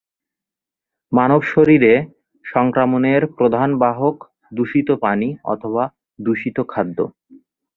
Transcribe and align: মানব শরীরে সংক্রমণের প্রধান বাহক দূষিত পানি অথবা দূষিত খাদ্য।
মানব 1.11 1.41
শরীরে 1.43 1.93
সংক্রমণের 2.45 3.21
প্রধান 3.37 3.69
বাহক 3.79 4.15
দূষিত 4.53 4.89
পানি 5.03 5.29
অথবা 5.45 5.83
দূষিত 6.19 6.57
খাদ্য। 6.69 6.97